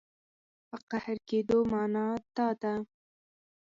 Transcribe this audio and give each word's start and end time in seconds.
په 0.69 0.77
قهر 0.89 1.17
کېدو 1.29 1.57
معنا 1.71 2.05
دا 2.35 2.47
ده. 2.61 2.73